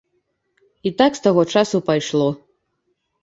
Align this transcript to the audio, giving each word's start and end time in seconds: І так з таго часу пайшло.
І 0.89 0.91
так 1.01 1.11
з 1.19 1.21
таго 1.27 1.43
часу 1.55 1.81
пайшло. 1.89 2.29